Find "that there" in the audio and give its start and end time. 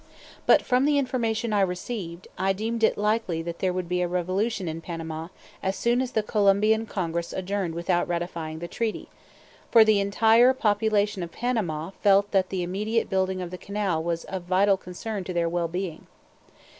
3.43-3.71